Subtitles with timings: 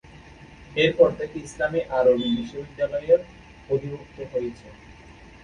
[0.75, 3.19] এরপর থেকে ইসলামি আরবি বিশ্ববিদ্যালয়ের
[3.69, 4.67] অধিভুক্ত হয়েছে।